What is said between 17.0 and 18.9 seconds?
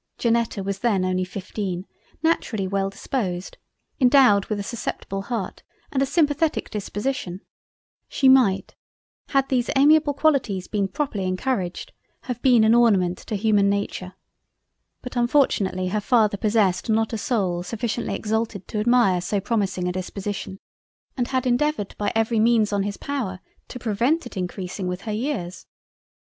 a soul sufficiently exalted to